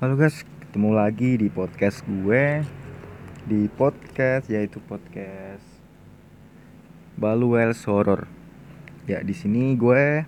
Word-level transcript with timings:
Halo 0.00 0.16
guys, 0.16 0.48
ketemu 0.64 0.96
lagi 0.96 1.36
di 1.36 1.52
podcast 1.52 2.00
gue. 2.08 2.64
Di 3.44 3.68
podcast 3.68 4.48
yaitu 4.48 4.80
podcast 4.80 5.60
Baluels 7.20 7.84
Horror. 7.84 8.24
Ya 9.04 9.20
di 9.20 9.36
sini 9.36 9.76
gue 9.76 10.24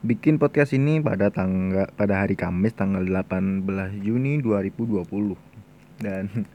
bikin 0.00 0.40
podcast 0.40 0.72
ini 0.72 0.96
pada 0.96 1.28
tanggal 1.28 1.92
pada 1.92 2.24
hari 2.24 2.40
Kamis 2.40 2.72
tanggal 2.72 3.04
18 3.04 3.68
Juni 4.00 4.40
2020 4.40 6.00
Dan 6.00 6.48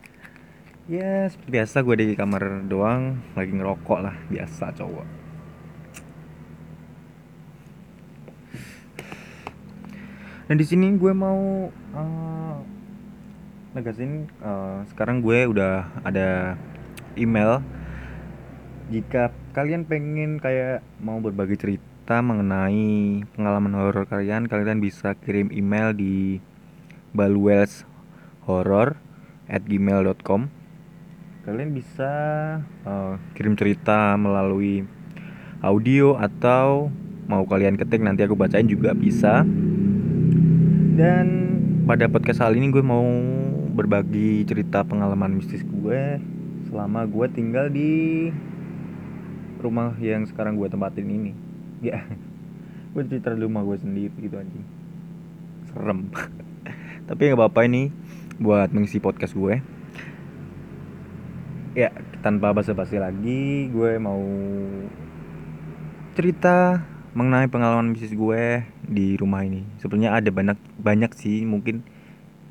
ya 0.90 1.30
seperti 1.30 1.50
biasa 1.54 1.86
gue 1.86 1.96
di 2.10 2.18
kamar 2.18 2.66
doang 2.66 3.22
lagi 3.38 3.54
ngerokok 3.54 4.00
lah 4.02 4.18
biasa 4.34 4.74
cowok 4.74 5.23
Dan 10.44 10.60
di 10.60 10.66
sini 10.68 10.92
gue 11.00 11.14
mau 11.16 11.72
uh, 11.72 12.58
negasin 13.72 14.28
uh, 14.44 14.84
sekarang 14.92 15.24
gue 15.24 15.48
udah 15.48 15.88
ada 16.04 16.60
email. 17.16 17.64
Jika 18.92 19.32
kalian 19.56 19.88
pengen 19.88 20.44
kayak 20.44 20.84
mau 21.00 21.24
berbagi 21.24 21.56
cerita 21.56 22.20
mengenai 22.20 23.24
pengalaman 23.32 23.80
horor 23.80 24.04
kalian 24.04 24.52
kalian 24.52 24.84
bisa 24.84 25.16
kirim 25.24 25.48
email 25.56 25.96
di 25.96 26.44
baluelshorror 27.16 29.00
at 29.48 29.64
gmail.com 29.64 30.52
kalian 31.48 31.72
bisa 31.72 32.12
uh, 32.84 33.16
kirim 33.40 33.56
cerita 33.56 34.20
melalui 34.20 34.84
audio 35.64 36.20
atau 36.20 36.92
mau 37.28 37.48
kalian 37.48 37.80
ketik 37.80 38.04
nanti 38.04 38.28
aku 38.28 38.36
bacain 38.36 38.68
juga 38.68 38.92
bisa 38.92 39.48
dan 40.94 41.26
pada 41.90 42.06
podcast 42.06 42.38
kali 42.46 42.62
ini 42.62 42.70
gue 42.70 42.86
mau 42.86 43.02
berbagi 43.74 44.46
cerita 44.46 44.86
pengalaman 44.86 45.42
mistis 45.42 45.66
gue 45.66 46.22
selama 46.70 47.10
gue 47.10 47.26
tinggal 47.34 47.66
di 47.74 48.30
rumah 49.58 49.98
yang 49.98 50.22
sekarang 50.30 50.54
gue 50.54 50.70
tempatin 50.70 51.10
ini. 51.10 51.34
Ya, 51.84 52.00
gue 52.96 53.04
cerita 53.12 53.36
di 53.36 53.44
rumah 53.44 53.60
gue 53.68 53.76
sendiri 53.76 54.16
gitu 54.16 54.40
anjing. 54.40 54.64
Serem. 55.68 56.08
Tapi 57.12 57.22
nggak 57.28 57.36
apa-apa 57.36 57.68
ini 57.68 57.92
buat 58.40 58.72
mengisi 58.72 59.04
podcast 59.04 59.36
gue. 59.36 59.60
Ya, 61.76 61.92
tanpa 62.24 62.56
basa-basi 62.56 63.04
lagi, 63.04 63.68
gue 63.68 64.00
mau 64.00 64.24
cerita 66.16 66.88
mengenai 67.12 67.52
pengalaman 67.52 67.92
bisnis 67.92 68.16
gue 68.16 68.64
di 68.88 69.16
rumah 69.16 69.48
ini. 69.48 69.64
Sebenarnya 69.80 70.20
ada 70.20 70.30
banyak 70.30 70.60
banyak 70.80 71.12
sih, 71.16 71.48
mungkin 71.48 71.84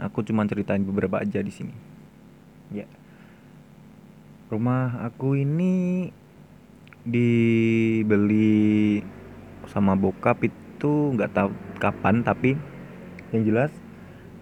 aku 0.01 0.25
cuma 0.25 0.49
ceritain 0.49 0.83
beberapa 0.83 1.21
aja 1.21 1.41
di 1.41 1.53
sini. 1.53 1.75
Ya. 2.73 2.89
Rumah 4.49 5.09
aku 5.09 5.37
ini 5.37 6.09
dibeli 7.03 9.03
sama 9.67 9.99
bokap 9.99 10.47
itu 10.47 10.93
nggak 11.19 11.35
tahu 11.35 11.51
kapan 11.83 12.23
tapi 12.23 12.55
yang 13.35 13.43
jelas 13.43 13.75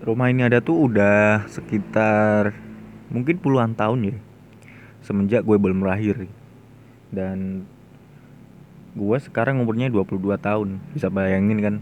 rumah 0.04 0.28
ini 0.28 0.44
ada 0.44 0.60
tuh 0.60 0.88
udah 0.88 1.48
sekitar 1.48 2.52
mungkin 3.08 3.40
puluhan 3.40 3.72
tahun 3.72 4.12
ya 4.12 4.16
semenjak 5.00 5.44
gue 5.44 5.56
belum 5.56 5.84
lahir 5.84 6.28
dan 7.08 7.64
gue 8.90 9.18
sekarang 9.22 9.62
umurnya 9.62 9.86
22 9.86 10.18
tahun 10.40 10.82
bisa 10.94 11.06
bayangin 11.10 11.58
kan? 11.62 11.76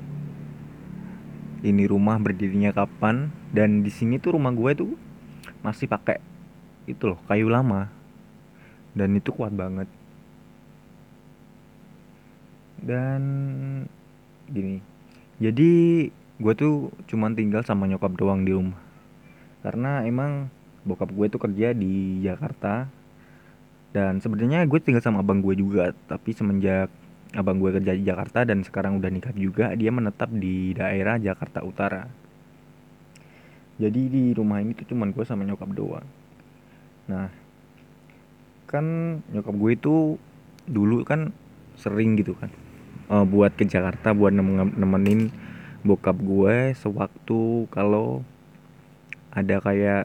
Ini 1.65 1.91
rumah 1.91 2.21
berdirinya 2.23 2.71
kapan 2.71 3.35
dan 3.51 3.83
di 3.83 3.91
sini 3.91 4.23
tuh 4.23 4.39
rumah 4.39 4.55
gue 4.55 4.71
tuh 4.79 4.93
masih 5.65 5.91
pakai 5.91 6.23
itu 6.87 7.03
loh 7.09 7.19
kayu 7.27 7.51
lama. 7.51 7.91
Dan 8.93 9.15
itu 9.15 9.31
kuat 9.31 9.53
banget. 9.55 9.87
Dan 12.79 13.23
gini 14.49 14.81
jadi 15.39 15.71
gue 16.39 16.55
tuh 16.59 16.91
cuman 17.07 17.35
tinggal 17.35 17.63
sama 17.63 17.87
nyokap 17.87 18.15
doang 18.19 18.43
di 18.43 18.55
rumah. 18.55 18.79
Karena 19.63 20.03
emang 20.07 20.51
bokap 20.87 21.11
gue 21.11 21.27
tuh 21.31 21.41
kerja 21.43 21.75
di 21.75 22.23
Jakarta 22.23 22.89
dan 23.93 24.21
sebenarnya 24.21 24.65
gue 24.69 24.79
tinggal 24.81 25.05
sama 25.05 25.25
abang 25.25 25.41
gue 25.41 25.57
juga 25.57 25.97
tapi 26.07 26.33
semenjak 26.37 26.93
abang 27.37 27.61
gue 27.61 27.71
kerja 27.77 27.93
di 27.93 28.05
Jakarta 28.09 28.49
dan 28.49 28.65
sekarang 28.65 29.01
udah 29.01 29.11
nikah 29.13 29.35
juga 29.37 29.77
dia 29.77 29.93
menetap 29.93 30.33
di 30.33 30.73
daerah 30.73 31.21
Jakarta 31.21 31.61
Utara. 31.61 32.09
Jadi 33.79 34.03
di 34.11 34.25
rumah 34.35 34.59
ini 34.59 34.75
tuh 34.75 34.91
cuman 34.91 35.13
gue 35.13 35.25
sama 35.29 35.45
nyokap 35.45 35.71
doang. 35.77 36.07
Nah 37.09 37.29
kan 38.69 38.85
nyokap 39.33 39.55
gue 39.57 39.71
itu 39.73 39.95
dulu 40.69 41.01
kan 41.05 41.33
sering 41.81 42.21
gitu 42.21 42.37
kan 42.37 42.53
uh, 43.09 43.25
buat 43.25 43.57
ke 43.57 43.65
Jakarta 43.65 44.13
buat 44.13 44.31
nemenin 44.77 45.33
bokap 45.81 46.21
gue 46.21 46.77
sewaktu 46.77 47.65
kalau 47.73 48.21
ada 49.33 49.57
kayak 49.65 50.05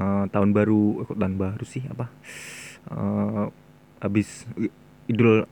uh, 0.00 0.24
tahun 0.32 0.56
baru 0.56 1.04
ikut 1.04 1.16
tahun 1.20 1.36
baru 1.36 1.64
sih 1.64 1.84
apa? 1.88 2.08
Uh, 2.88 3.52
habis 4.00 4.48
idul 5.04 5.44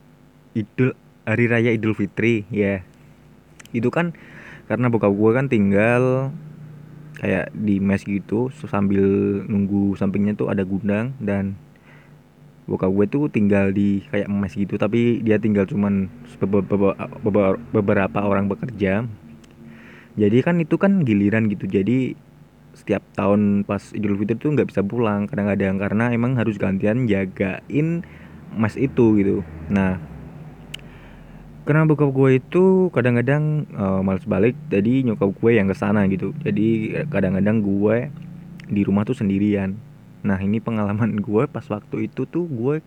idul 0.59 0.93
hari 1.23 1.45
raya 1.47 1.71
idul 1.71 1.95
fitri 1.95 2.43
ya 2.51 2.59
yeah. 2.59 2.79
itu 3.71 3.87
kan 3.93 4.17
karena 4.69 4.89
bokap 4.89 5.13
gue 5.13 5.31
kan 5.33 5.45
tinggal 5.49 6.33
kayak 7.19 7.51
di 7.51 7.83
mes 7.83 8.05
gitu 8.05 8.47
sambil 8.69 9.03
nunggu 9.43 9.97
sampingnya 9.99 10.39
tuh 10.39 10.47
ada 10.47 10.63
gudang 10.63 11.11
dan 11.19 11.59
bokap 12.69 12.93
gue 12.93 13.05
tuh 13.09 13.23
tinggal 13.33 13.73
di 13.73 14.05
kayak 14.13 14.29
mes 14.29 14.53
gitu 14.53 14.77
tapi 14.77 15.25
dia 15.25 15.41
tinggal 15.41 15.65
cuman 15.65 16.07
beberapa, 17.73 18.19
orang 18.21 18.45
bekerja 18.45 19.09
jadi 20.15 20.37
kan 20.45 20.61
itu 20.61 20.77
kan 20.77 21.01
giliran 21.01 21.49
gitu 21.49 21.65
jadi 21.65 22.13
setiap 22.77 23.03
tahun 23.17 23.65
pas 23.67 23.91
Idul 23.91 24.15
Fitri 24.15 24.39
tuh 24.39 24.53
nggak 24.55 24.69
bisa 24.71 24.85
pulang 24.85 25.27
kadang-kadang 25.27 25.81
karena 25.81 26.15
emang 26.15 26.37
harus 26.39 26.55
gantian 26.55 27.09
jagain 27.09 28.05
mas 28.55 28.79
itu 28.79 29.19
gitu 29.19 29.37
nah 29.67 29.99
karena 31.69 31.85
bokap 31.85 32.09
gue 32.09 32.41
itu 32.41 32.89
kadang-kadang 32.89 33.69
uh, 33.77 34.01
males 34.01 34.25
balik 34.25 34.57
jadi 34.73 35.05
nyokap 35.05 35.37
gue 35.37 35.51
yang 35.53 35.69
ke 35.69 35.77
sana 35.77 36.01
gitu. 36.09 36.33
Jadi 36.41 36.97
kadang-kadang 37.13 37.61
gue 37.61 38.09
di 38.65 38.81
rumah 38.81 39.05
tuh 39.05 39.13
sendirian. 39.13 39.77
Nah 40.25 40.41
ini 40.41 40.57
pengalaman 40.57 41.21
gue 41.29 41.45
pas 41.45 41.61
waktu 41.69 42.09
itu 42.09 42.25
tuh 42.25 42.49
gue 42.49 42.81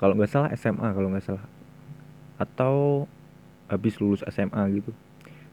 kalau 0.00 0.16
nggak 0.16 0.32
salah 0.32 0.48
SMA 0.56 0.96
kalau 0.96 1.12
nggak 1.12 1.28
salah. 1.28 1.44
Atau 2.40 3.04
habis 3.68 4.00
lulus 4.00 4.24
SMA 4.32 4.64
gitu. 4.80 4.96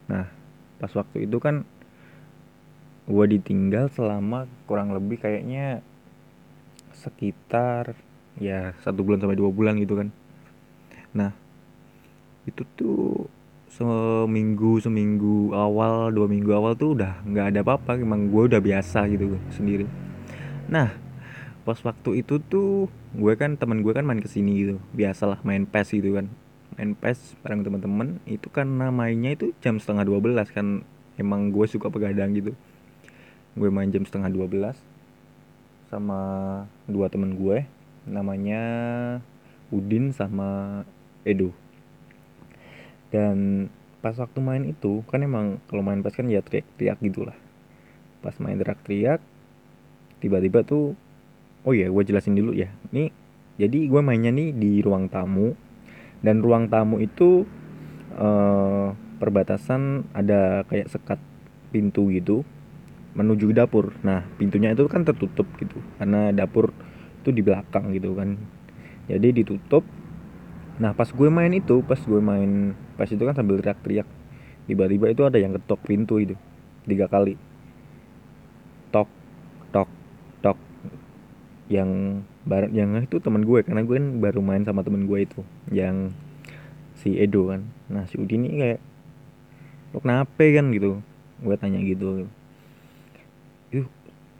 Nah 0.07 0.31
pas 0.79 0.91
waktu 0.95 1.27
itu 1.27 1.43
kan 1.43 1.67
gue 3.11 3.25
ditinggal 3.27 3.91
selama 3.91 4.47
kurang 4.71 4.95
lebih 4.95 5.19
kayaknya 5.19 5.83
sekitar 6.95 7.91
ya 8.39 8.71
satu 8.87 9.03
bulan 9.03 9.19
sampai 9.19 9.35
dua 9.35 9.51
bulan 9.51 9.75
gitu 9.83 9.99
kan. 9.99 10.15
Nah 11.11 11.42
itu 12.43 12.61
tuh 12.75 13.27
seminggu 13.73 14.77
seminggu 14.77 15.49
awal 15.57 16.13
dua 16.13 16.29
minggu 16.29 16.53
awal 16.53 16.77
tuh 16.77 16.93
udah 16.93 17.25
nggak 17.25 17.45
ada 17.55 17.59
apa-apa 17.65 17.97
emang 17.97 18.29
gue 18.29 18.51
udah 18.51 18.61
biasa 18.61 19.09
gitu 19.09 19.39
sendiri. 19.49 19.89
Nah 20.69 20.93
pas 21.63 21.79
waktu 21.79 22.21
itu 22.21 22.37
tuh 22.43 22.91
gue 23.15 23.33
kan 23.39 23.55
teman 23.55 23.81
gue 23.81 23.93
kan 23.95 24.03
main 24.03 24.19
ke 24.19 24.27
sini 24.27 24.51
gitu 24.67 24.75
biasalah 24.93 25.41
main 25.41 25.65
pes 25.65 25.89
gitu 25.89 26.13
kan. 26.13 26.29
Main 26.77 26.93
pes 26.93 27.33
bareng 27.41 27.65
teman-teman 27.65 28.21
itu 28.29 28.49
kan 28.49 28.65
namanya 28.65 29.33
itu 29.33 29.53
jam 29.63 29.81
setengah 29.81 30.05
dua 30.05 30.19
belas 30.21 30.49
kan 30.53 30.85
emang 31.17 31.49
gue 31.49 31.65
suka 31.65 31.89
begadang 31.89 32.33
gitu. 32.37 32.53
Gue 33.53 33.69
main 33.69 33.85
jam 33.93 34.01
setengah 34.01 34.33
12 34.33 34.73
sama 35.93 36.21
dua 36.89 37.05
temen 37.05 37.37
gue 37.37 37.69
namanya 38.09 38.61
Udin 39.69 40.09
sama 40.09 40.81
Edo 41.21 41.53
dan 43.13 43.69
pas 44.01 44.17
waktu 44.17 44.41
main 44.41 44.65
itu 44.65 45.05
kan 45.05 45.21
emang 45.21 45.61
kalau 45.69 45.85
main 45.85 46.01
pas 46.01 46.11
kan 46.11 46.25
ya 46.25 46.41
teriak-teriak 46.41 46.97
gitulah. 46.99 47.37
Pas 48.25 48.33
main 48.41 48.57
teriak-teriak 48.57 49.21
tiba-tiba 50.17 50.65
tuh 50.65 50.97
oh 51.63 51.73
ya 51.77 51.87
gue 51.93 52.03
jelasin 52.03 52.33
dulu 52.33 52.57
ya. 52.57 52.73
Nih 52.89 53.13
jadi 53.61 53.85
gue 53.85 54.01
mainnya 54.01 54.33
nih 54.33 54.49
di 54.51 54.81
ruang 54.81 55.07
tamu. 55.07 55.53
Dan 56.25 56.41
ruang 56.41 56.67
tamu 56.73 56.97
itu 56.99 57.45
eh, 58.17 58.87
perbatasan 59.21 60.09
ada 60.11 60.65
kayak 60.67 60.89
sekat 60.89 61.21
pintu 61.69 62.09
gitu 62.09 62.41
menuju 63.13 63.53
dapur. 63.53 63.93
Nah 64.01 64.25
pintunya 64.41 64.73
itu 64.73 64.89
kan 64.89 65.05
tertutup 65.05 65.45
gitu 65.61 65.77
karena 66.01 66.33
dapur 66.33 66.73
itu 67.21 67.29
di 67.29 67.45
belakang 67.45 67.93
gitu 67.93 68.17
kan. 68.17 68.35
Jadi 69.07 69.43
ditutup 69.43 69.85
nah 70.83 70.91
pas 70.91 71.07
gue 71.07 71.29
main 71.31 71.47
itu 71.47 71.79
pas 71.87 71.95
gue 71.95 72.19
main 72.19 72.75
pas 72.99 73.07
itu 73.07 73.23
kan 73.23 73.31
sambil 73.31 73.63
teriak-teriak. 73.63 74.03
Tiba-tiba 74.67 75.15
itu 75.15 75.23
ada 75.23 75.39
yang 75.39 75.55
ketok 75.55 75.79
pintu 75.87 76.19
itu 76.19 76.35
tiga 76.83 77.07
kali. 77.07 77.39
Tok 78.91 79.07
tok 79.71 79.87
tok. 80.43 80.59
Yang 81.71 82.19
bar 82.43 82.67
yang 82.67 82.99
itu 82.99 83.23
teman 83.23 83.47
gue 83.47 83.63
karena 83.63 83.87
gue 83.87 83.95
kan 83.95 84.07
baru 84.19 84.43
main 84.43 84.67
sama 84.67 84.83
temen 84.83 85.07
gue 85.07 85.19
itu 85.23 85.39
yang 85.71 86.11
si 86.99 87.15
Edo 87.15 87.47
kan. 87.47 87.63
Nah 87.87 88.03
si 88.11 88.19
Udin 88.19 88.43
ini 88.43 88.59
kayak 88.59 88.79
lo 89.95 90.03
kenapa 90.03 90.43
kan? 90.51 90.67
gitu. 90.75 90.99
Gue 91.39 91.55
tanya 91.55 91.79
gitu. 91.79 92.27
Itu 93.71 93.87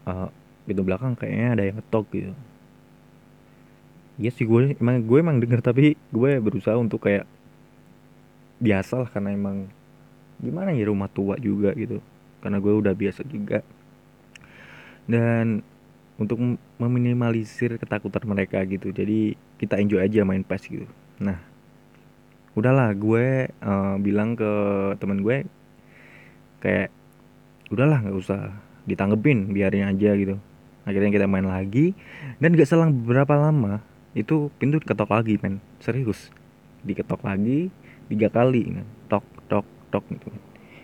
uh, 0.03 0.27
pintu 0.67 0.83
belakang 0.83 1.15
kayaknya 1.15 1.47
ada 1.55 1.63
yang 1.71 1.79
ketok 1.79 2.07
gitu 2.11 2.35
Iya 4.21 4.29
sih 4.29 4.45
gue 4.45 4.77
emang 4.77 5.01
gue 5.01 5.17
emang 5.17 5.37
denger 5.41 5.61
tapi 5.65 5.97
gue 6.13 6.31
berusaha 6.37 6.77
untuk 6.77 7.09
kayak 7.09 7.25
biasa 8.61 9.03
lah 9.03 9.09
karena 9.09 9.33
emang 9.33 9.67
gimana 10.37 10.69
ya 10.75 10.85
rumah 10.85 11.09
tua 11.09 11.35
juga 11.41 11.73
gitu. 11.73 11.97
Karena 12.41 12.61
gue 12.61 12.73
udah 12.73 12.93
biasa 12.93 13.25
juga. 13.25 13.65
Dan 15.09 15.65
untuk 16.21 16.37
meminimalisir 16.77 17.81
ketakutan 17.81 18.21
mereka 18.29 18.61
gitu 18.69 18.93
jadi 18.93 19.33
kita 19.57 19.81
enjoy 19.81 19.99
aja 20.05 20.21
main 20.21 20.45
PES 20.45 20.63
gitu. 20.69 20.87
Nah 21.17 21.41
udahlah 22.53 22.93
gue 22.93 23.49
uh, 23.49 23.97
bilang 23.97 24.37
ke 24.37 24.51
temen 25.01 25.25
gue 25.25 25.41
kayak 26.61 26.93
udahlah 27.73 28.05
nggak 28.05 28.17
usah 28.17 28.53
ditanggepin 28.85 29.49
biarin 29.49 29.89
aja 29.89 30.13
gitu. 30.13 30.37
Akhirnya 30.85 31.09
kita 31.09 31.25
main 31.25 31.47
lagi 31.47 31.95
dan 32.43 32.53
gak 32.59 32.67
selang 32.67 32.91
beberapa 32.91 33.39
lama 33.39 33.79
itu 34.13 34.53
pintu 34.61 34.77
diketok 34.81 35.09
lagi 35.09 35.37
men. 35.41 35.61
Serius. 35.81 36.29
Diketok 36.85 37.21
lagi 37.25 37.69
tiga 38.11 38.27
kali 38.29 38.67
kan 38.69 38.87
tok 39.07 39.25
tok 39.47 39.67
tok 39.89 40.03
gitu 40.11 40.27
kan 40.27 40.41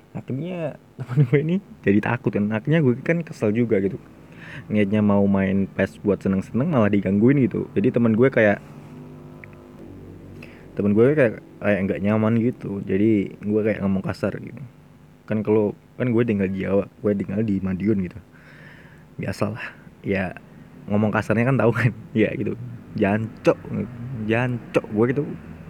akhirnya 0.09 0.79
teman 0.97 1.19
gue 1.29 1.39
ini 1.39 1.55
jadi 1.85 1.99
takut 2.01 2.33
kan. 2.33 2.49
Akhirnya 2.49 2.81
gue 2.81 2.97
kan 2.99 3.21
kesel 3.21 3.53
juga 3.53 3.77
gitu. 3.77 4.01
Niatnya 4.67 5.05
mau 5.05 5.23
main 5.29 5.69
PES 5.69 6.01
buat 6.01 6.19
seneng-seneng 6.19 6.65
malah 6.65 6.89
digangguin 6.89 7.37
gitu. 7.45 7.69
Jadi 7.77 7.93
teman 7.93 8.17
gue 8.17 8.27
kayak 8.27 8.57
teman 10.73 10.97
gue 10.97 11.13
kayak 11.13 11.45
kayak 11.61 11.79
nggak 11.85 11.99
nyaman 12.01 12.41
gitu. 12.41 12.81
Jadi 12.83 13.37
gue 13.37 13.61
kayak 13.61 13.79
ngomong 13.85 14.03
kasar 14.03 14.33
gitu. 14.41 14.59
Kan 15.29 15.45
kalau 15.45 15.77
kan 15.95 16.09
gue 16.09 16.23
tinggal 16.25 16.49
di 16.49 16.65
Jawa 16.65 16.89
gue 16.89 17.11
tinggal 17.13 17.45
di 17.45 17.61
Madiun 17.61 17.97
gitu. 18.09 18.19
Biasalah. 19.21 19.77
Ya 20.01 20.35
ngomong 20.89 21.13
kasarnya 21.13 21.47
kan 21.47 21.57
tahu 21.57 21.71
kan. 21.71 21.91
Ya 22.17 22.33
gitu. 22.33 22.57
Jancok 22.97 23.57
jancok. 24.25 24.85
Gue 24.89 25.05
gitu 25.13 25.23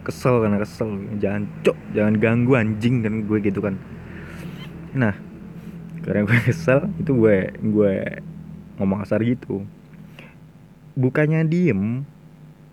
kesel 0.08 0.42
karena 0.42 0.58
kesel. 0.64 0.90
Jancok 1.20 1.78
jangan 1.94 2.16
ganggu 2.18 2.56
anjing 2.56 3.04
kan 3.04 3.14
gue 3.28 3.38
gitu 3.44 3.60
kan. 3.60 3.76
Nah 4.96 5.14
karena 6.02 6.26
gue 6.26 6.40
kesel 6.50 6.88
itu 6.98 7.12
gue 7.14 7.54
gue 7.60 7.94
ngomong 8.80 9.04
kasar 9.04 9.20
gitu. 9.22 9.68
Bukannya 10.96 11.44
diem 11.46 12.08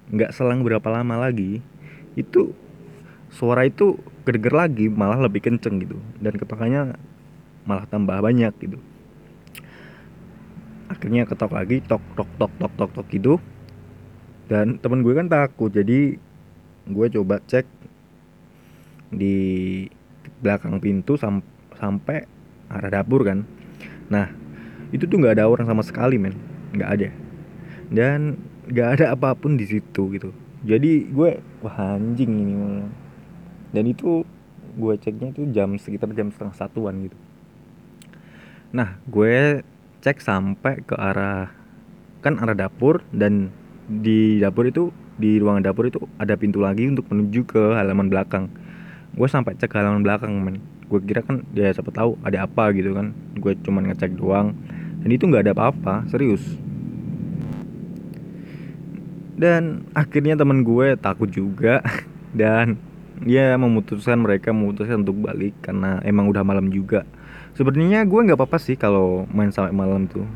nggak 0.07 0.31
selang 0.31 0.63
berapa 0.63 0.87
lama 0.87 1.19
lagi 1.19 1.59
itu 2.15 2.55
suara 3.35 3.67
itu 3.67 3.99
kedenger 4.23 4.55
lagi 4.55 4.87
malah 4.87 5.19
lebih 5.19 5.43
kenceng 5.43 5.83
gitu. 5.83 5.99
Dan 6.23 6.39
ketokannya 6.39 6.95
malah 7.67 7.85
tambah 7.91 8.15
banyak 8.23 8.55
gitu 8.63 8.79
akhirnya 10.87 11.27
ketok 11.27 11.53
lagi 11.55 11.83
tok 11.83 12.03
tok 12.15 12.31
tok 12.39 12.53
tok 12.59 12.73
tok 12.79 12.91
tok 12.97 13.07
gitu. 13.11 13.39
Dan 14.47 14.79
temen 14.79 15.03
gue 15.03 15.15
kan 15.15 15.27
takut 15.27 15.71
jadi 15.71 16.19
gue 16.87 17.07
coba 17.19 17.43
cek 17.43 17.67
di 19.11 19.37
belakang 20.43 20.79
pintu 20.79 21.19
sam 21.19 21.43
sampai 21.75 22.27
arah 22.71 22.91
dapur 23.03 23.27
kan. 23.27 23.43
Nah 24.07 24.31
itu 24.95 25.07
tuh 25.11 25.19
nggak 25.19 25.43
ada 25.43 25.51
orang 25.51 25.67
sama 25.67 25.83
sekali 25.83 26.19
men. 26.19 26.39
Nggak 26.75 26.91
ada. 26.91 27.09
Dan 27.91 28.39
nggak 28.67 28.89
ada 28.99 29.05
apa 29.15 29.35
pun 29.35 29.59
di 29.59 29.67
situ 29.67 30.15
gitu. 30.15 30.31
Jadi 30.67 31.11
gue 31.11 31.39
wah 31.63 31.95
anjing 31.95 32.33
ini 32.33 32.55
dan 33.71 33.85
itu 33.87 34.27
gue 34.77 34.95
ceknya 34.99 35.33
tuh 35.33 35.47
jam 35.51 35.75
sekitar 35.79 36.11
jam 36.17 36.33
setengah 36.33 36.55
satuan 36.55 37.07
gitu. 37.07 37.19
Nah 38.75 38.99
gue 39.07 39.63
cek 40.07 40.23
sampai 40.23 40.87
ke 40.87 40.95
arah 40.95 41.51
kan 42.23 42.39
arah 42.39 42.55
dapur 42.55 43.03
dan 43.11 43.51
di 43.91 44.39
dapur 44.39 44.71
itu 44.71 44.95
di 45.19 45.43
ruangan 45.43 45.67
dapur 45.67 45.91
itu 45.91 45.99
ada 46.23 46.39
pintu 46.39 46.63
lagi 46.63 46.87
untuk 46.87 47.11
menuju 47.11 47.43
ke 47.43 47.75
halaman 47.75 48.07
belakang. 48.07 48.47
Gue 49.19 49.27
sampai 49.27 49.59
cek 49.59 49.75
halaman 49.75 50.07
belakang 50.07 50.31
men. 50.39 50.63
Gue 50.87 51.03
kira 51.03 51.27
kan 51.27 51.43
ya 51.59 51.75
siapa 51.75 51.91
tahu 51.91 52.15
ada 52.23 52.47
apa 52.47 52.71
gitu 52.71 52.95
kan. 52.95 53.19
Gue 53.35 53.59
cuman 53.67 53.91
ngecek 53.91 54.15
doang. 54.15 54.55
Dan 55.03 55.11
itu 55.11 55.27
nggak 55.27 55.51
ada 55.51 55.53
apa-apa 55.59 56.07
serius. 56.07 56.55
Dan 59.35 59.91
akhirnya 59.91 60.39
temen 60.39 60.63
gue 60.63 60.95
takut 61.03 61.27
juga. 61.27 61.83
Dan 62.31 62.79
dia 63.27 63.59
memutuskan 63.59 64.23
mereka 64.23 64.55
memutuskan 64.55 65.03
untuk 65.03 65.19
balik 65.19 65.59
karena 65.67 65.99
emang 66.07 66.31
udah 66.31 66.47
malam 66.47 66.71
juga 66.71 67.03
sebenarnya 67.57 68.05
gue 68.05 68.21
nggak 68.21 68.37
apa-apa 68.37 68.61
sih 68.61 68.77
kalau 68.77 69.25
main 69.33 69.49
sampai 69.49 69.73
malam 69.73 70.05
tuh. 70.05 70.29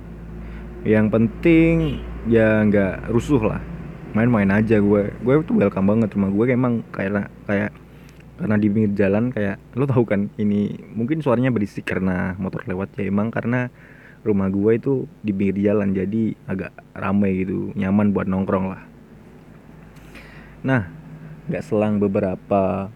Yang 0.82 1.06
penting 1.12 2.00
ya 2.25 2.64
nggak 2.64 3.12
rusuh 3.12 3.44
lah. 3.44 3.61
Main-main 4.17 4.49
aja 4.50 4.81
gue 4.81 5.12
gue 5.12 5.34
tuh 5.44 5.61
welcome 5.61 5.87
banget. 5.87 6.17
Cuma 6.17 6.32
gue 6.32 6.44
emang 6.49 6.81
kayak 6.90 7.28
kayak 7.44 7.70
karena 8.40 8.56
di 8.56 8.72
pinggir 8.72 8.93
jalan 8.96 9.28
kayak 9.28 9.61
lo 9.76 9.84
tau 9.84 10.00
kan 10.08 10.32
ini 10.40 10.72
mungkin 10.96 11.20
suaranya 11.20 11.52
berisik 11.52 11.84
karena 11.84 12.34
motor 12.40 12.64
lewat 12.64 12.96
ya. 12.96 13.12
Emang 13.12 13.28
karena 13.28 13.69
rumah 14.25 14.49
gue 14.49 14.81
itu 14.81 15.05
di 15.20 15.37
pinggir 15.37 15.61
jalan 15.70 15.93
jadi 15.93 16.32
agak 16.49 16.72
ramai 16.96 17.44
gitu. 17.44 17.76
Nyaman 17.76 18.17
buat 18.17 18.25
nongkrong 18.25 18.67
lah. 18.72 18.82
Nah 20.64 20.88
nggak 21.52 21.64
selang 21.69 22.00
beberapa 22.00 22.88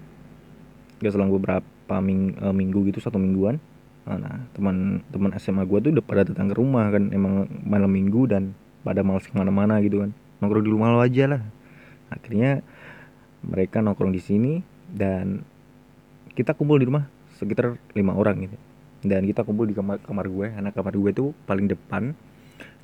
nggak 1.03 1.12
selang 1.12 1.29
beberapa 1.29 1.97
ming, 2.00 2.38
uh, 2.41 2.55
minggu 2.55 2.88
gitu 2.88 3.03
satu 3.03 3.21
mingguan 3.21 3.61
nah 4.05 4.37
teman 4.53 5.01
teman 5.09 5.33
SMA 5.41 5.65
gue 5.65 5.79
tuh 5.81 5.91
udah 5.97 6.05
pada 6.05 6.29
datang 6.29 6.53
ke 6.53 6.56
rumah 6.61 6.93
kan 6.93 7.09
emang 7.09 7.49
malam 7.65 7.89
minggu 7.89 8.29
dan 8.29 8.53
pada 8.85 9.01
males 9.01 9.25
ke 9.25 9.33
mana-mana 9.33 9.81
gitu 9.81 10.05
kan. 10.05 10.12
Nongkrong 10.45 10.65
di 10.65 10.71
rumah 10.71 10.93
lo 10.93 11.01
aja 11.01 11.25
lah. 11.25 11.43
Akhirnya 12.12 12.61
mereka 13.41 13.81
nongkrong 13.81 14.12
di 14.12 14.21
sini 14.21 14.53
dan 14.93 15.41
kita 16.37 16.53
kumpul 16.53 16.77
di 16.77 16.87
rumah 16.87 17.09
sekitar 17.41 17.81
lima 17.97 18.12
orang 18.12 18.45
gitu. 18.45 18.56
Dan 19.05 19.25
kita 19.25 19.41
kumpul 19.45 19.65
di 19.65 19.75
kamar 19.77 20.05
kamar 20.05 20.29
gue. 20.29 20.47
Anak 20.53 20.77
kamar 20.77 20.93
gue 20.93 21.11
tuh 21.17 21.33
paling 21.49 21.65
depan. 21.65 22.12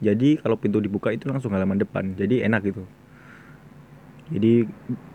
Jadi 0.00 0.40
kalau 0.40 0.56
pintu 0.56 0.80
dibuka 0.80 1.12
itu 1.12 1.28
langsung 1.28 1.52
halaman 1.52 1.76
depan. 1.76 2.16
Jadi 2.16 2.40
enak 2.40 2.64
gitu 2.64 2.88
jadi 4.30 4.62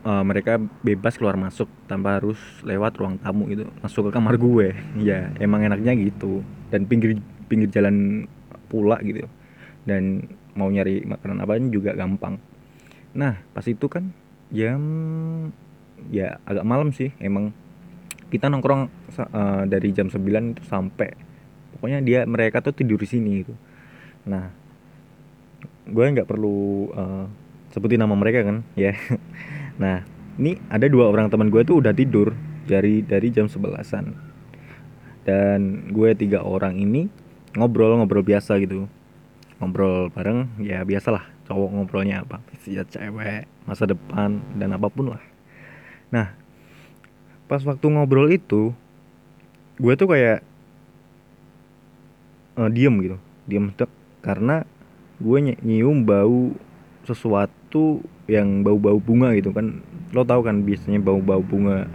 uh, 0.03 0.23
mereka 0.27 0.59
bebas 0.83 1.15
keluar 1.15 1.39
masuk 1.39 1.71
tanpa 1.87 2.19
harus 2.19 2.35
lewat 2.67 2.99
ruang 2.99 3.15
tamu 3.15 3.47
gitu 3.47 3.63
masuk 3.79 4.11
ke 4.11 4.11
kamar 4.11 4.35
gue. 4.35 4.75
Ya 4.99 5.31
emang 5.39 5.63
enaknya 5.63 5.95
gitu. 5.95 6.43
Dan 6.67 6.83
pinggir 6.83 7.23
pinggir 7.47 7.71
jalan 7.71 8.27
pula 8.67 8.99
gitu. 8.99 9.23
Dan 9.87 10.27
mau 10.51 10.67
nyari 10.67 11.07
makanan 11.07 11.39
apa 11.39 11.55
juga 11.71 11.95
gampang. 11.95 12.35
Nah 13.15 13.39
pas 13.55 13.63
itu 13.63 13.87
kan 13.87 14.11
jam 14.51 14.83
ya 16.11 16.43
agak 16.43 16.67
malam 16.67 16.91
sih 16.91 17.15
emang. 17.23 17.55
Kita 18.27 18.51
nongkrong 18.51 18.91
uh, 19.15 19.63
dari 19.63 19.95
jam 19.95 20.11
9 20.11 20.19
itu 20.59 20.63
sampai. 20.67 21.15
Pokoknya 21.71 22.03
dia 22.03 22.19
mereka 22.27 22.59
tuh 22.59 22.75
tidur 22.75 22.99
di 22.99 23.07
sini 23.07 23.47
gitu. 23.47 23.55
Nah 24.27 24.51
gue 25.87 26.03
nggak 26.03 26.27
perlu 26.27 26.91
uh, 26.91 27.44
sebutin 27.75 27.99
nama 27.99 28.15
mereka 28.15 28.47
kan? 28.47 28.63
Ya. 28.79 28.95
Nah 29.75 30.07
ini 30.39 30.55
ada 30.71 30.87
dua 30.87 31.11
orang 31.11 31.27
teman 31.27 31.51
gue 31.51 31.59
tuh 31.67 31.83
udah 31.83 31.91
tidur 31.91 32.31
dari 32.63 33.03
dari 33.03 33.27
jam 33.27 33.51
sebelasan. 33.51 34.15
Dan 35.27 35.91
gue 35.91 36.15
tiga 36.15 36.47
orang 36.47 36.79
ini 36.79 37.11
ngobrol 37.59 37.99
ngobrol 37.99 38.23
biasa 38.23 38.55
gitu. 38.63 38.87
Ngobrol 39.59 40.15
bareng 40.15 40.63
ya 40.63 40.87
biasalah 40.87 41.27
cowok 41.45 41.69
ngobrolnya 41.75 42.23
apa 42.23 42.41
ya 42.65 42.87
cewek 42.87 43.45
masa 43.67 43.83
depan 43.83 44.39
dan 44.55 44.71
apa 44.71 44.87
pun 44.87 45.11
lah. 45.11 45.23
Nah 46.07 46.31
pas 47.51 47.59
waktu 47.67 47.83
ngobrol 47.91 48.31
itu 48.31 48.71
gue 49.75 49.93
tuh 49.99 50.07
kayak 50.07 50.39
uh, 52.55 52.71
diem 52.71 52.95
gitu. 53.03 53.17
Diem 53.43 53.75
dek 53.75 53.91
karena 54.23 54.63
gue 55.19 55.37
ny 55.43 55.53
nyium 55.59 56.07
bau 56.07 56.55
sesuatu 57.05 57.64
yang 58.25 58.63
bau-bau 58.65 58.97
bunga 58.97 59.33
gitu 59.37 59.53
kan. 59.53 59.81
Lo 60.15 60.25
tau 60.25 60.41
kan 60.41 60.63
biasanya 60.65 61.01
bau-bau 61.01 61.41
bunga 61.43 61.85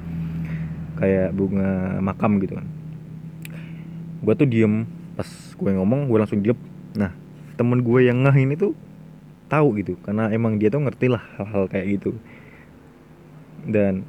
kayak 1.00 1.32
bunga 1.32 1.98
makam 2.04 2.36
gitu 2.44 2.60
kan. 2.60 2.66
Gue 4.20 4.34
tuh 4.36 4.48
diem 4.48 4.84
pas 5.16 5.28
gue 5.28 5.70
ngomong 5.76 6.08
gue 6.08 6.18
langsung 6.20 6.40
diem 6.40 6.56
nah 6.96 7.12
temen 7.54 7.84
gue 7.84 8.00
yang 8.08 8.24
ngeh 8.24 8.36
ini 8.40 8.54
tuh 8.56 8.72
tahu 9.52 9.76
gitu 9.82 9.94
karena 10.00 10.32
emang 10.32 10.56
dia 10.56 10.72
tuh 10.72 10.80
ngerti 10.80 11.10
lah 11.10 11.24
hal-hal 11.40 11.64
kayak 11.66 12.00
gitu. 12.00 12.16
Dan 13.64 14.04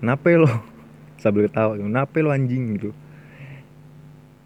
nape 0.00 0.36
lo? 0.36 0.48
Sambil 1.22 1.48
ketawa 1.48 1.76
nape 1.76 2.24
lo 2.24 2.32
anjing? 2.32 2.80
gitu. 2.80 2.90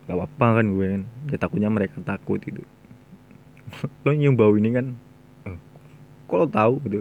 Gak 0.05 0.21
apa-apa 0.21 0.61
kan 0.61 0.67
gue 0.69 0.87
kan 0.87 1.03
ya 1.33 1.37
takutnya 1.41 1.71
mereka 1.73 1.97
takut 2.05 2.37
gitu. 2.45 2.61
Lo 4.05 4.13
nyium 4.13 4.37
bau 4.37 4.53
ini 4.53 4.69
kan 4.75 5.01
kok 6.25 6.37
lo 6.37 6.47
tahu 6.49 6.75
gitu. 6.89 7.01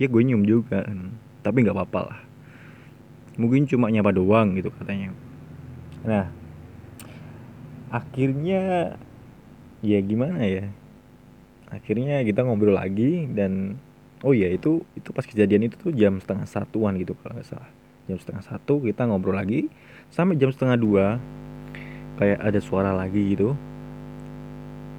Ya 0.00 0.06
gue 0.08 0.22
nyium 0.24 0.42
juga 0.44 0.82
kan. 0.84 1.12
Tapi 1.40 1.64
nggak 1.64 1.76
apa-apa 1.76 2.00
lah. 2.12 2.20
Mungkin 3.40 3.64
cuma 3.64 3.88
nyapa 3.88 4.12
doang 4.12 4.56
gitu 4.58 4.68
katanya. 4.74 5.14
Nah 6.04 6.28
akhirnya 7.90 8.94
ya 9.80 9.98
gimana 10.04 10.44
ya? 10.44 10.66
Akhirnya 11.70 12.20
kita 12.26 12.42
ngobrol 12.42 12.76
lagi 12.76 13.30
dan 13.30 13.78
oh 14.20 14.36
ya 14.36 14.50
itu 14.50 14.82
itu 14.98 15.08
pas 15.14 15.24
kejadian 15.24 15.70
itu 15.70 15.78
tuh 15.80 15.94
jam 15.94 16.18
setengah 16.20 16.44
satuan 16.44 16.98
gitu 17.00 17.16
kalau 17.20 17.38
nggak 17.38 17.48
salah. 17.48 17.70
Jam 18.10 18.18
setengah 18.18 18.44
satu 18.44 18.82
kita 18.82 19.06
ngobrol 19.06 19.38
lagi 19.38 19.70
sampai 20.10 20.36
jam 20.36 20.50
setengah 20.50 20.76
dua 20.76 21.06
kayak 22.18 22.40
ada 22.42 22.60
suara 22.60 22.90
lagi 22.92 23.36
gitu. 23.36 23.56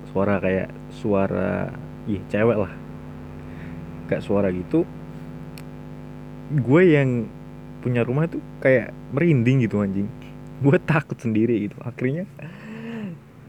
Suara 0.09 0.41
kayak 0.41 0.73
suara 0.89 1.71
ih 2.09 2.19
cewek 2.27 2.57
lah 2.57 2.80
kayak 4.11 4.27
suara 4.27 4.51
gitu 4.51 4.83
gue 6.51 6.83
yang 6.83 7.31
punya 7.79 8.03
rumah 8.03 8.27
tuh 8.27 8.43
kayak 8.59 8.91
merinding 9.15 9.63
gitu 9.65 9.79
anjing. 9.79 10.07
Gue 10.63 10.77
takut 10.77 11.17
sendiri 11.17 11.71
gitu. 11.71 11.77
Akhirnya 11.81 12.27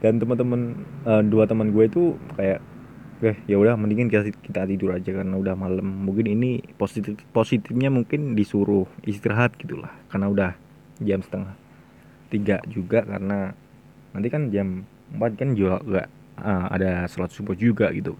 dan 0.01 0.19
teman-teman 0.19 0.83
uh, 1.07 1.23
dua 1.23 1.47
teman 1.47 1.71
gue 1.71 1.87
itu 1.87 2.19
kayak 2.35 2.59
eh 3.23 3.39
ya 3.47 3.55
udah 3.55 3.79
mendingan 3.79 4.11
kita 4.11 4.35
kita 4.35 4.67
tidur 4.67 4.91
aja 4.97 5.11
karena 5.15 5.35
udah 5.37 5.55
malam. 5.55 5.85
Mungkin 5.85 6.27
ini 6.27 6.59
positif 6.75 7.19
positifnya 7.31 7.87
mungkin 7.87 8.35
disuruh 8.35 8.89
istirahat 9.07 9.55
gitulah 9.55 9.93
karena 10.11 10.27
udah 10.27 10.51
jam 10.99 11.23
setengah 11.23 11.55
tiga 12.27 12.57
juga 12.67 13.05
karena 13.05 13.53
nanti 14.11 14.27
kan 14.27 14.49
jam 14.49 14.89
4 15.13 15.37
kan 15.37 15.49
juga 15.53 15.77
gak 15.85 16.07
uh, 16.41 16.65
ada 16.73 17.05
sholat 17.05 17.29
subuh 17.29 17.53
juga 17.53 17.93
gitu 17.93 18.17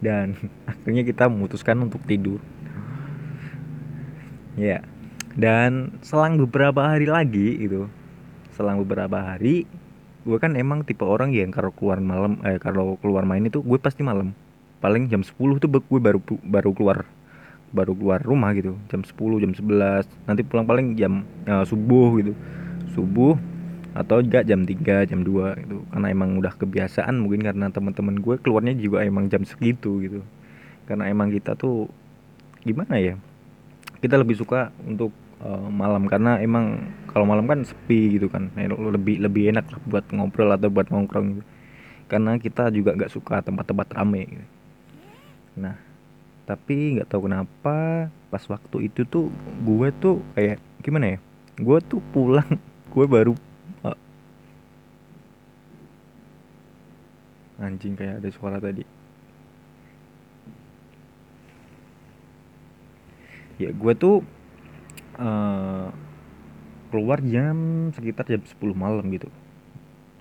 dan 0.00 0.34
akhirnya 0.70 1.02
kita 1.06 1.28
memutuskan 1.28 1.78
untuk 1.84 2.02
tidur. 2.08 2.40
Ya. 4.54 4.82
Dan 5.34 5.98
selang 6.06 6.38
beberapa 6.38 6.94
hari 6.94 7.10
lagi 7.10 7.58
itu 7.58 7.90
selang 8.54 8.78
beberapa 8.86 9.18
hari 9.18 9.66
gue 10.24 10.38
kan 10.38 10.54
emang 10.54 10.86
tipe 10.86 11.02
orang 11.02 11.34
yang 11.34 11.50
kalau 11.50 11.74
keluar 11.74 11.98
malam 11.98 12.38
eh 12.46 12.56
kalau 12.62 12.94
keluar 13.02 13.26
main 13.26 13.42
itu 13.42 13.58
gue 13.60 13.78
pasti 13.82 14.06
malam. 14.06 14.30
Paling 14.78 15.10
jam 15.10 15.26
10 15.26 15.34
tuh 15.58 15.68
gue 15.68 16.00
baru 16.00 16.22
baru 16.44 16.70
keluar 16.70 17.02
baru 17.74 17.92
keluar 17.98 18.22
rumah 18.22 18.54
gitu. 18.54 18.78
Jam 18.86 19.02
10 19.02 19.42
jam 19.42 19.52
11 19.52 20.06
nanti 20.30 20.46
pulang 20.46 20.64
paling 20.70 20.94
jam 20.94 21.26
uh, 21.50 21.66
subuh 21.66 22.14
gitu. 22.22 22.32
Subuh 22.94 23.34
atau 23.94 24.18
juga 24.18 24.42
jam 24.42 24.66
3 24.66 25.06
jam 25.06 25.22
2 25.22 25.62
gitu. 25.62 25.76
Karena 25.94 26.06
emang 26.10 26.42
udah 26.42 26.52
kebiasaan 26.58 27.14
mungkin 27.22 27.46
karena 27.46 27.70
teman-teman 27.70 28.18
gue 28.18 28.36
keluarnya 28.42 28.74
juga 28.74 29.06
emang 29.06 29.30
jam 29.30 29.46
segitu 29.46 30.02
gitu. 30.02 30.20
Karena 30.90 31.06
emang 31.06 31.30
kita 31.30 31.54
tuh 31.54 31.86
gimana 32.66 32.98
ya 32.98 33.14
kita 34.02 34.18
lebih 34.18 34.34
suka 34.34 34.74
untuk 34.82 35.14
uh, 35.46 35.70
malam. 35.70 36.10
Karena 36.10 36.42
emang 36.42 36.90
kalau 37.06 37.24
malam 37.24 37.46
kan 37.46 37.62
sepi 37.62 38.18
gitu 38.18 38.26
kan. 38.26 38.50
Nah, 38.58 38.66
lebih 38.68 39.22
lebih 39.22 39.54
enak 39.54 39.70
buat 39.86 40.04
ngobrol 40.10 40.50
atau 40.50 40.68
buat 40.68 40.90
nongkrong 40.90 41.38
gitu. 41.38 41.44
Karena 42.10 42.36
kita 42.36 42.68
juga 42.74 42.98
nggak 42.98 43.14
suka 43.14 43.40
tempat-tempat 43.46 43.88
rame 43.94 44.22
gitu. 44.26 44.46
nah 45.54 45.78
tapi 46.44 46.98
nggak 46.98 47.08
tahu 47.08 47.24
kenapa 47.30 48.08
pas 48.28 48.44
waktu 48.52 48.92
itu 48.92 49.08
tuh 49.08 49.32
gue 49.64 49.88
tuh 49.96 50.20
kayak 50.36 50.60
gimana 50.84 51.16
ya 51.16 51.18
gue 51.56 51.78
tuh 51.88 52.04
pulang 52.12 52.44
gue 52.92 53.06
baru 53.08 53.32
anjing 57.64 57.96
kayak 57.96 58.20
ada 58.20 58.28
suara 58.28 58.60
tadi. 58.60 58.84
Ya 63.56 63.70
gue 63.70 63.92
tuh 63.96 64.20
uh, 65.16 65.88
keluar 66.92 67.18
jam 67.24 67.90
sekitar 67.96 68.28
jam 68.28 68.42
10 68.44 68.60
malam 68.76 69.04
gitu. 69.10 69.32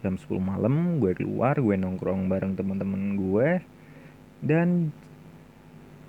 Jam 0.02 0.16
10 0.16 0.26
malam 0.40 1.04
gue 1.04 1.12
keluar 1.14 1.60
gue 1.60 1.76
nongkrong 1.76 2.32
bareng 2.32 2.56
teman-teman 2.56 3.20
gue 3.20 3.50
dan 4.44 4.92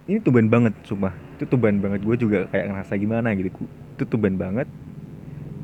ini 0.05 0.21
tuban 0.21 0.53
banget 0.53 0.77
sumpah. 0.85 1.17
Itu 1.41 1.49
tuban 1.49 1.81
banget. 1.81 2.05
Gue 2.05 2.17
juga 2.21 2.45
kayak 2.53 2.67
ngerasa 2.71 2.93
gimana 3.01 3.33
gitu. 3.33 3.49
Itu 3.97 4.05
tuban 4.05 4.37
banget. 4.37 4.69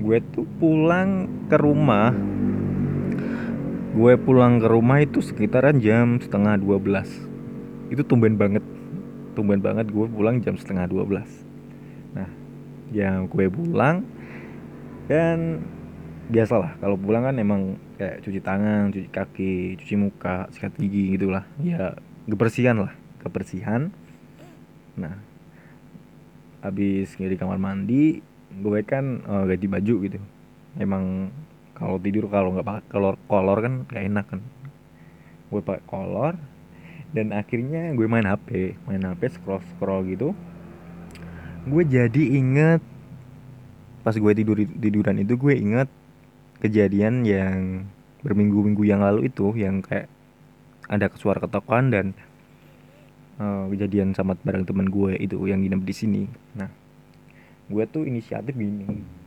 Gue 0.00 0.24
tuh 0.32 0.48
pulang 0.56 1.28
ke 1.52 1.60
rumah 1.60 2.08
gue 3.90 4.14
pulang 4.23 4.62
ke 4.62 4.70
rumah 4.70 5.02
itu 5.02 5.18
sekitaran 5.18 5.82
jam 5.82 6.23
setengah 6.23 6.54
12 6.62 7.90
itu 7.90 8.02
tumben 8.06 8.38
banget. 8.38 8.62
Tumben 9.35 9.59
banget 9.59 9.90
gue 9.90 10.06
pulang 10.06 10.38
jam 10.38 10.54
setengah 10.54 10.87
12 10.87 12.14
nah 12.14 12.30
jam 12.90 13.26
gue 13.26 13.47
pulang 13.50 14.02
dan 15.11 15.62
biasalah 16.30 16.78
kalau 16.78 16.94
pulang 16.94 17.26
kan 17.26 17.35
emang 17.42 17.78
kayak 17.99 18.23
cuci 18.23 18.38
tangan 18.42 18.94
cuci 18.94 19.09
kaki 19.11 19.54
cuci 19.82 19.94
muka 19.99 20.47
sikat 20.54 20.78
gigi 20.78 21.18
gitulah. 21.18 21.42
Ya 21.59 21.99
kebersihan 22.30 22.78
lah 22.78 22.94
kebersihan. 23.26 23.90
Nah 24.94 25.18
habis 26.62 27.18
di 27.18 27.37
kamar 27.38 27.59
mandi 27.59 28.23
gue 28.54 28.80
kan 28.87 29.26
uh, 29.26 29.50
ganti 29.50 29.66
baju 29.66 29.94
gitu. 30.06 30.18
Emang 30.78 31.35
kalau 31.80 31.96
tidur 31.96 32.28
kalau 32.28 32.52
nggak 32.52 32.68
pakai 32.68 32.84
kolor 32.92 33.16
kolor 33.25 33.58
kan 33.64 33.75
gak 33.88 34.04
enak 34.04 34.26
kan. 34.28 34.40
Gue 35.49 35.64
pakai 35.64 35.84
kolor 35.88 36.37
dan 37.16 37.32
akhirnya 37.32 37.96
gue 37.96 38.04
main 38.04 38.28
HP 38.28 38.76
main 38.84 39.00
HP 39.00 39.40
scroll 39.40 39.64
scroll 39.75 40.04
gitu. 40.12 40.37
Gue 41.64 41.82
jadi 41.88 42.22
inget 42.37 42.84
pas 44.04 44.12
gue 44.12 44.32
tidur 44.37 44.60
tiduran 44.60 45.25
itu 45.25 45.40
gue 45.40 45.56
inget 45.56 45.88
kejadian 46.60 47.25
yang 47.25 47.88
berminggu-minggu 48.20 48.84
yang 48.84 49.00
lalu 49.00 49.32
itu 49.32 49.56
yang 49.56 49.80
kayak 49.80 50.12
ada 50.84 51.08
suara 51.16 51.40
ketokan 51.40 51.88
dan 51.88 52.06
uh, 53.40 53.64
kejadian 53.72 54.12
sama 54.12 54.37
bareng 54.37 54.68
teman 54.68 54.92
gue 54.92 55.16
itu 55.16 55.40
yang 55.49 55.64
nginep 55.64 55.80
di 55.80 55.94
sini. 55.96 56.22
Nah 56.60 56.68
gue 57.72 57.84
tuh 57.88 58.04
inisiatif 58.04 58.52
gini 58.52 59.19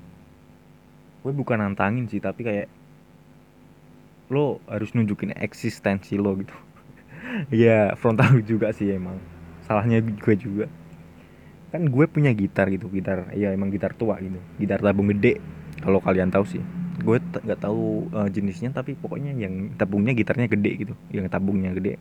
gue 1.24 1.32
bukan 1.32 1.56
nantangin 1.64 2.06
sih 2.12 2.20
tapi 2.20 2.44
kayak 2.44 2.68
lo 4.28 4.60
harus 4.68 4.92
nunjukin 4.92 5.32
eksistensi 5.40 6.20
lo 6.20 6.36
gitu. 6.38 6.54
Ya 7.50 7.96
frontal 7.98 8.44
juga 8.44 8.76
sih 8.76 8.92
emang. 8.94 9.18
Salahnya 9.64 10.04
gue 10.04 10.36
juga. 10.36 10.68
Kan 11.72 11.90
gue 11.90 12.06
punya 12.06 12.30
gitar 12.36 12.70
gitu 12.70 12.92
gitar 12.92 13.32
ya 13.34 13.56
emang 13.56 13.72
gitar 13.72 13.96
tua 13.96 14.20
gitu. 14.20 14.38
Gitar 14.60 14.84
tabung 14.84 15.08
gede 15.10 15.40
kalau 15.80 16.04
kalian 16.04 16.30
tahu 16.30 16.46
sih. 16.46 16.62
Gue 17.02 17.18
nggak 17.24 17.64
tahu 17.64 18.12
uh, 18.12 18.28
jenisnya 18.28 18.76
tapi 18.76 18.94
pokoknya 19.00 19.34
yang 19.34 19.74
tabungnya 19.80 20.14
gitarnya 20.14 20.52
gede 20.52 20.72
gitu 20.86 20.94
yang 21.16 21.26
tabungnya 21.32 21.72
gede. 21.74 21.96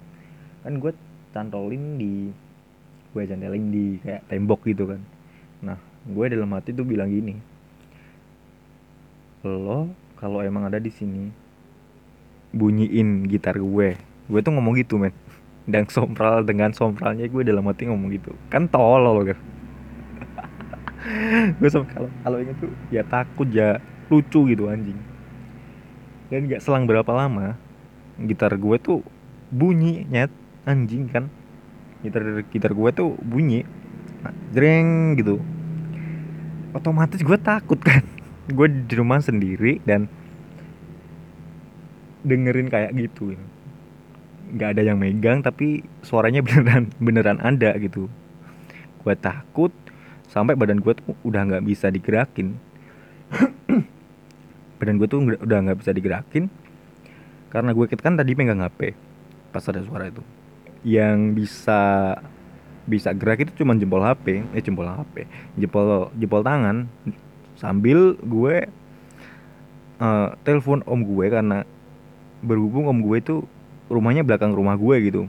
Kan 0.66 0.82
gue 0.82 0.92
cantolin 1.30 1.96
di 1.96 2.28
gue 3.14 3.22
cantelin 3.22 3.64
di 3.70 3.86
kayak 4.02 4.26
tembok 4.26 4.66
gitu 4.66 4.90
kan. 4.90 5.00
Nah 5.62 5.78
gue 6.02 6.24
dalam 6.26 6.50
hati 6.50 6.74
tuh 6.74 6.82
bilang 6.84 7.08
gini 7.08 7.51
lo 9.42 9.90
kalau 10.22 10.38
emang 10.38 10.70
ada 10.70 10.78
di 10.78 10.90
sini 10.94 11.34
bunyiin 12.54 13.26
gitar 13.26 13.58
gue. 13.58 13.98
Gue 14.30 14.40
tuh 14.40 14.54
ngomong 14.54 14.78
gitu 14.78 15.02
men. 15.02 15.10
Dan 15.66 15.86
sompral 15.90 16.42
dengan 16.46 16.74
sompralnya 16.74 17.26
gue 17.26 17.42
dalam 17.42 17.66
hati 17.66 17.90
ngomong 17.90 18.10
gitu. 18.14 18.34
Kan 18.50 18.70
tolol 18.70 19.26
kan 19.26 19.38
gue 21.58 21.66
sama 21.66 21.82
kalau 21.90 22.06
kalau 22.22 22.38
inget 22.38 22.54
tuh 22.62 22.70
ya 22.94 23.02
takut 23.02 23.50
ya 23.50 23.82
lucu 24.06 24.46
gitu 24.46 24.70
anjing. 24.70 24.98
Dan 26.30 26.46
gak 26.46 26.62
selang 26.62 26.86
berapa 26.86 27.10
lama 27.10 27.58
gitar 28.22 28.54
gue 28.54 28.76
tuh 28.78 29.02
bunyi 29.50 30.06
nyet. 30.06 30.30
Anjing 30.62 31.10
kan. 31.10 31.26
Gitar 32.06 32.46
gitar 32.54 32.70
gue 32.70 32.90
tuh 32.94 33.18
bunyi 33.18 33.66
jreng 34.54 35.18
gitu. 35.18 35.42
Otomatis 36.70 37.18
gue 37.18 37.38
takut 37.42 37.82
kan 37.82 38.11
gue 38.50 38.66
di 38.66 38.94
rumah 38.98 39.22
sendiri 39.22 39.78
dan 39.86 40.10
dengerin 42.26 42.66
kayak 42.70 42.90
gitu. 42.98 43.38
Nggak 44.52 44.68
ada 44.78 44.82
yang 44.82 44.98
megang 44.98 45.38
tapi 45.42 45.86
suaranya 46.02 46.42
beneran 46.46 46.90
beneran 46.98 47.38
ada 47.38 47.74
gitu. 47.78 48.10
Gue 49.02 49.14
takut 49.14 49.70
sampai 50.26 50.56
badan 50.58 50.82
gue 50.82 50.94
tuh 50.96 51.14
udah 51.22 51.42
nggak 51.46 51.64
bisa 51.66 51.92
digerakin. 51.92 52.58
Badan 54.82 54.98
gue 54.98 55.06
tuh 55.06 55.22
udah 55.22 55.58
nggak 55.62 55.78
bisa 55.78 55.94
digerakin 55.94 56.50
karena 57.54 57.70
gue 57.70 57.86
kan 58.00 58.18
tadi 58.18 58.32
megang 58.34 58.64
hp 58.64 58.96
pas 59.54 59.62
ada 59.70 59.78
suara 59.84 60.10
itu. 60.10 60.24
Yang 60.82 61.18
bisa 61.38 61.80
bisa 62.82 63.14
gerak 63.14 63.46
itu 63.46 63.62
cuma 63.62 63.78
jempol 63.78 64.02
hp 64.02 64.42
eh 64.42 64.62
jempol 64.64 64.90
hp 64.90 65.22
jempol 65.54 66.10
jempol 66.18 66.42
tangan 66.42 66.90
sambil 67.62 68.18
gue 68.18 68.66
uh, 70.02 70.34
telepon 70.42 70.82
om 70.82 70.98
gue 71.06 71.26
karena 71.30 71.62
berhubung 72.42 72.90
om 72.90 72.98
gue 72.98 73.22
itu 73.22 73.46
rumahnya 73.86 74.26
belakang 74.26 74.50
rumah 74.50 74.74
gue 74.74 74.96
gitu. 75.06 75.22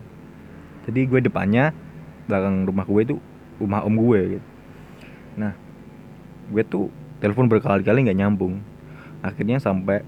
Jadi 0.90 1.06
gue 1.06 1.20
depannya 1.22 1.78
belakang 2.25 2.66
rumah 2.66 2.90
gue 2.90 3.02
itu 3.06 3.16
rumah 3.62 3.86
om 3.86 3.94
gue 3.94 4.20
gitu. 4.38 4.46
Nah 5.38 5.54
gue 6.50 6.63
tuh 6.66 6.90
telepon 7.22 7.46
berkali-kali 7.46 8.10
nggak 8.10 8.18
nyambung. 8.18 8.66
Akhirnya 9.22 9.62
sampai 9.62 10.02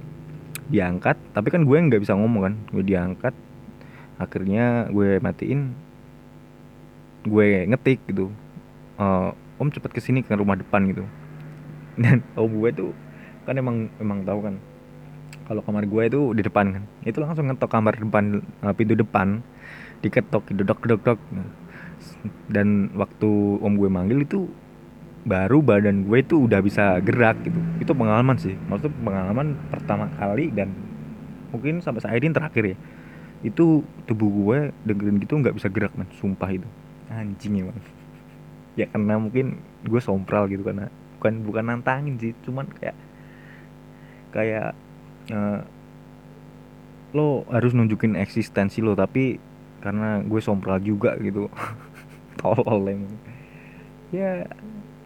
diangkat 0.65 1.21
tapi 1.29 1.53
kan 1.53 1.61
gue 1.61 1.77
nggak 1.77 2.01
bisa 2.01 2.17
ngomong 2.17 2.41
kan. 2.41 2.53
Gue 2.73 2.81
diangkat 2.81 3.37
akhirnya 4.17 4.89
gue 4.89 5.21
matiin 5.21 5.77
gue 7.21 7.69
ngetik 7.69 8.01
gitu. 8.09 8.33
Uh, 8.97 9.29
om 9.61 9.69
cepet 9.69 9.91
ke 9.93 10.01
sini 10.01 10.25
ke 10.25 10.33
rumah 10.33 10.57
depan 10.57 10.81
gitu 10.89 11.05
dan 12.01 12.23
om 12.35 12.51
gue 12.51 12.69
tuh 12.75 12.91
kan 13.45 13.55
emang 13.55 13.87
emang 14.01 14.25
tahu 14.25 14.39
kan 14.41 14.55
kalau 15.45 15.61
kamar 15.61 15.85
gue 15.85 16.03
itu 16.09 16.21
di 16.33 16.41
depan 16.41 16.65
kan. 16.73 16.83
Itu 17.05 17.21
langsung 17.21 17.45
ngetok 17.45 17.69
kamar 17.69 17.93
depan 18.01 18.41
uh, 18.65 18.73
pintu 18.73 18.97
depan 18.97 19.45
diketok 20.01 20.49
dok 20.53 20.81
dok 20.85 21.01
dok 21.05 21.19
dan 22.49 22.89
waktu 22.97 23.29
om 23.61 23.73
gue 23.77 23.89
manggil 23.89 24.25
itu 24.25 24.49
baru 25.25 25.61
badan 25.61 26.05
gue 26.05 26.17
itu 26.21 26.49
udah 26.49 26.59
bisa 26.65 26.97
gerak 27.05 27.37
gitu. 27.45 27.57
Itu 27.77 27.93
pengalaman 27.93 28.37
sih 28.41 28.57
maksud 28.57 28.89
pengalaman 29.05 29.53
pertama 29.69 30.09
kali 30.17 30.49
dan 30.49 30.73
mungkin 31.53 31.79
sampai 31.79 32.01
saat 32.01 32.17
ini 32.17 32.33
terakhir 32.33 32.73
ya. 32.73 32.77
Itu 33.45 33.85
tubuh 34.09 34.29
gue 34.29 34.57
dengerin 34.81 35.21
gitu 35.21 35.37
nggak 35.37 35.55
bisa 35.61 35.69
gerak 35.69 35.93
man 35.93 36.09
sumpah 36.17 36.49
itu. 36.49 36.65
Anjing 37.13 37.69
emang. 37.69 37.77
Ya 38.73 38.89
karena 38.89 39.21
mungkin 39.21 39.61
gue 39.85 40.01
sompral 40.01 40.49
gitu 40.49 40.65
karena 40.65 40.89
bukan 41.25 41.41
bukan 41.41 41.65
nantangin 41.65 42.21
sih 42.21 42.37
cuman 42.45 42.69
kayak 42.77 42.93
kayak 44.29 44.77
uh, 45.33 45.65
lo 47.17 47.49
harus 47.49 47.73
nunjukin 47.73 48.13
eksistensi 48.13 48.85
lo 48.85 48.93
tapi 48.93 49.41
karena 49.81 50.21
gue 50.21 50.37
sompral 50.37 50.77
juga 50.85 51.17
gitu. 51.17 51.49
Tolol 52.37 52.93
emang. 52.93 53.17
Ya 54.13 54.45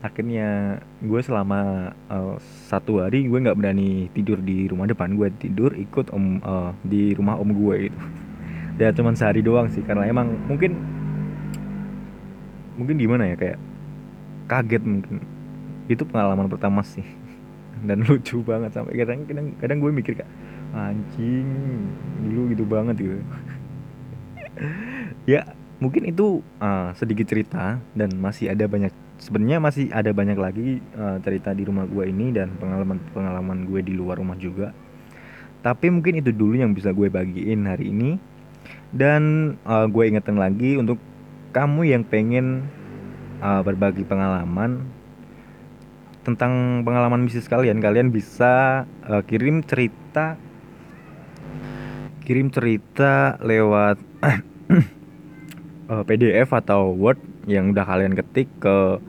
akhirnya 0.04 0.80
gue 1.00 1.22
selama 1.24 1.92
uh, 2.12 2.36
satu 2.68 3.00
hari 3.04 3.28
gue 3.28 3.40
nggak 3.40 3.56
berani 3.56 4.12
tidur 4.12 4.40
di 4.44 4.68
rumah 4.68 4.88
depan 4.88 5.16
gue 5.16 5.28
tidur 5.40 5.72
ikut 5.76 6.12
om 6.12 6.40
uh, 6.44 6.72
di 6.88 7.12
rumah 7.16 7.36
om 7.36 7.52
gue 7.52 7.92
itu 7.92 8.00
ya 8.80 8.96
cuman 8.96 9.12
sehari 9.12 9.44
doang 9.44 9.68
sih 9.68 9.84
karena 9.84 10.08
emang 10.08 10.32
mungkin 10.48 10.80
mungkin 12.80 12.96
gimana 12.96 13.28
ya 13.28 13.36
kayak 13.36 13.60
kaget 14.48 14.84
mungkin 14.88 15.20
itu 15.90 16.06
pengalaman 16.06 16.48
pertama 16.48 16.86
sih 16.86 17.04
dan 17.88 18.06
lucu 18.06 18.40
banget 18.46 18.72
sampai 18.72 18.96
kadang 18.96 19.26
kadang 19.26 19.48
kadang 19.58 19.78
gue 19.82 19.92
mikir 19.92 20.14
kak 20.22 20.30
anjing 20.72 21.50
dulu 22.24 22.42
gitu 22.54 22.64
banget 22.64 22.96
gitu 23.02 23.18
ya 25.34 25.50
mungkin 25.80 26.12
itu 26.12 26.44
uh, 26.60 26.92
sedikit 26.94 27.26
cerita 27.26 27.80
dan 27.96 28.12
masih 28.20 28.52
ada 28.52 28.68
banyak 28.68 28.92
sebenarnya 29.20 29.60
masih 29.60 29.86
ada 29.92 30.12
banyak 30.16 30.40
lagi 30.40 30.80
uh, 30.96 31.20
cerita 31.24 31.52
di 31.52 31.68
rumah 31.68 31.88
gue 31.88 32.08
ini 32.08 32.32
dan 32.32 32.56
pengalaman-pengalaman 32.60 33.68
gue 33.68 33.80
di 33.84 33.94
luar 33.94 34.18
rumah 34.18 34.40
juga. 34.40 34.72
Tapi 35.60 35.92
mungkin 35.92 36.24
itu 36.24 36.32
dulu 36.32 36.56
yang 36.56 36.72
bisa 36.72 36.96
gue 36.96 37.12
bagiin 37.12 37.68
hari 37.68 37.92
ini. 37.92 38.16
Dan 38.90 39.54
uh, 39.68 39.86
gue 39.86 40.04
ingetin 40.08 40.40
lagi 40.40 40.80
untuk 40.80 40.98
kamu 41.52 41.94
yang 41.94 42.04
pengen 42.08 42.66
uh, 43.44 43.62
berbagi 43.62 44.08
pengalaman 44.08 44.88
tentang 46.30 46.86
pengalaman 46.86 47.26
bisnis 47.26 47.50
kalian, 47.50 47.82
kalian 47.82 48.14
bisa 48.14 48.86
uh, 49.10 49.26
kirim 49.26 49.66
cerita 49.66 50.38
kirim 52.22 52.54
cerita 52.54 53.42
lewat 53.42 53.98
uh, 55.90 56.04
PDF 56.06 56.54
atau 56.54 56.94
Word 56.94 57.18
yang 57.50 57.74
udah 57.74 57.82
kalian 57.90 58.14
ketik 58.14 58.46
ke 58.62 59.02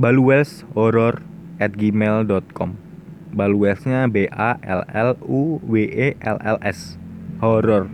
baluels 0.00 0.64
horror 0.72 1.20
at 1.60 1.76
gmail.com 1.76 2.80
baluelsnya 3.36 4.08
b 4.08 4.24
a 4.32 4.56
l 4.64 4.88
l 4.88 5.10
u 5.28 5.60
w 5.60 5.84
e 5.84 6.16
l 6.16 6.38
l 6.40 6.58
s. 6.64 6.96
Horror. 7.36 7.92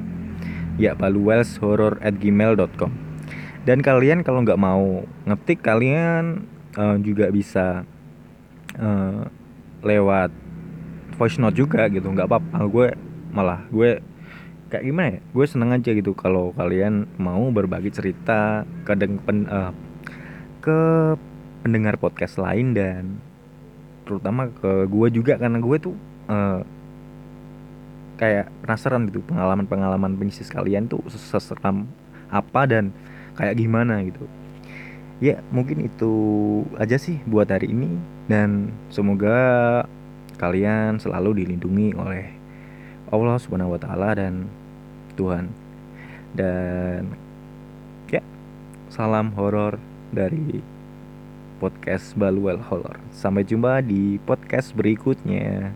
Ya 0.78 0.94
baluels 0.94 1.58
horror 1.58 1.98
at 1.98 2.14
gmail.com 2.22 3.12
dan 3.62 3.78
kalian 3.78 4.26
kalau 4.26 4.42
nggak 4.42 4.58
mau 4.58 5.06
ngetik 5.26 5.62
kalian 5.62 6.46
uh, 6.76 6.96
juga 7.00 7.28
bisa 7.32 7.84
uh, 8.78 9.22
lewat 9.82 10.30
voice 11.16 11.38
note 11.40 11.58
juga 11.58 11.88
gitu. 11.88 12.06
Nggak 12.08 12.28
apa-apa. 12.28 12.56
Gue 12.68 12.88
malah 13.32 13.64
gue 13.68 14.00
kayak 14.72 14.84
gimana 14.84 15.08
ya? 15.18 15.20
Gue 15.32 15.44
seneng 15.48 15.70
aja 15.74 15.90
gitu 15.92 16.12
kalau 16.16 16.52
kalian 16.56 17.08
mau 17.20 17.42
berbagi 17.52 17.92
cerita 17.92 18.64
ke 18.84 18.92
pen, 18.96 19.48
uh, 19.48 19.72
ke 20.62 20.78
pendengar 21.62 21.98
podcast 21.98 22.38
lain 22.40 22.74
dan 22.74 23.18
terutama 24.08 24.48
ke 24.50 24.88
gue 24.88 25.08
juga. 25.12 25.36
Karena 25.36 25.60
gue 25.60 25.76
tuh 25.78 25.94
uh, 26.28 26.60
kayak 28.20 28.54
penasaran 28.62 29.10
gitu 29.10 29.18
pengalaman-pengalaman 29.26 30.14
bisnis 30.14 30.46
kalian 30.46 30.86
tuh 30.86 31.02
seseram 31.10 31.90
apa 32.30 32.64
dan 32.70 32.94
kayak 33.34 33.58
gimana 33.58 33.98
gitu 34.06 34.30
ya 35.22 35.38
mungkin 35.54 35.86
itu 35.86 36.12
aja 36.82 36.98
sih 36.98 37.22
buat 37.30 37.46
hari 37.46 37.70
ini 37.70 37.94
dan 38.26 38.74
semoga 38.90 39.86
kalian 40.34 40.98
selalu 40.98 41.46
dilindungi 41.46 41.94
oleh 41.94 42.34
Allah 43.06 43.38
Subhanahu 43.38 43.78
wa 43.78 43.80
taala 43.80 44.18
dan 44.18 44.50
Tuhan. 45.14 45.46
Dan 46.34 47.14
ya, 48.10 48.24
salam 48.90 49.30
horor 49.38 49.78
dari 50.10 50.58
podcast 51.62 52.18
Baluel 52.18 52.58
Horror. 52.58 52.98
Sampai 53.14 53.46
jumpa 53.46 53.78
di 53.84 54.18
podcast 54.26 54.74
berikutnya. 54.74 55.70